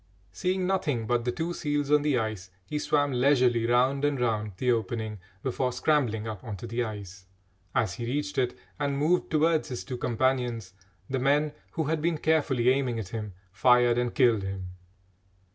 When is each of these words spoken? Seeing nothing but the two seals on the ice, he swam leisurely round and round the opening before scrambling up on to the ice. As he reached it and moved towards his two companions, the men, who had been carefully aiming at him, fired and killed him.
Seeing 0.31 0.65
nothing 0.65 1.05
but 1.05 1.25
the 1.25 1.31
two 1.31 1.53
seals 1.53 1.91
on 1.91 2.01
the 2.01 2.17
ice, 2.17 2.49
he 2.65 2.79
swam 2.79 3.11
leisurely 3.11 3.67
round 3.67 4.03
and 4.03 4.19
round 4.19 4.53
the 4.57 4.71
opening 4.71 5.19
before 5.43 5.71
scrambling 5.71 6.27
up 6.27 6.43
on 6.43 6.57
to 6.57 6.65
the 6.65 6.83
ice. 6.83 7.27
As 7.75 7.93
he 7.93 8.07
reached 8.07 8.39
it 8.39 8.57
and 8.79 8.97
moved 8.97 9.29
towards 9.29 9.67
his 9.69 9.83
two 9.83 9.97
companions, 9.97 10.73
the 11.07 11.19
men, 11.19 11.53
who 11.73 11.83
had 11.83 12.01
been 12.01 12.17
carefully 12.17 12.69
aiming 12.69 12.97
at 12.97 13.09
him, 13.09 13.33
fired 13.51 13.99
and 13.99 14.15
killed 14.15 14.41
him. 14.41 14.69